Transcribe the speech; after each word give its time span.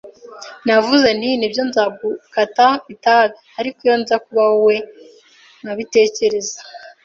Navuze 0.65 1.09
nti: 1.19 1.29
“Nibyo, 1.39 1.61
nzagukata 1.69 2.67
itabi, 2.93 3.35
ariko 3.59 3.79
iyo 3.85 3.95
nza 4.01 4.15
kuba 4.25 4.41
wowe 4.49 4.75
nkabitekereza 5.61 6.59